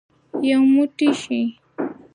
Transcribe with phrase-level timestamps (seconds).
[0.49, 1.41] یو موټی شئ.